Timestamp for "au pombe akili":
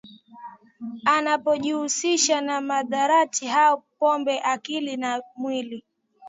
3.49-4.97